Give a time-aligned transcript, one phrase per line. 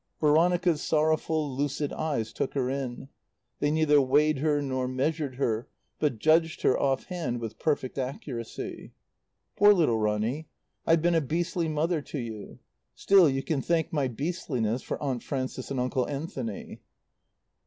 [0.19, 3.07] Veronica's sorrowful, lucid eyes took her in;
[3.59, 5.67] they neither weighed her nor measured her,
[5.99, 8.93] but judged her, off hand with perfect accuracy.
[9.55, 10.47] "Poor little Ronny.
[10.87, 12.57] I've been a beastly mother to you.
[12.95, 16.81] Still, you can thank my beastliness for Aunt Frances and Uncle Anthony."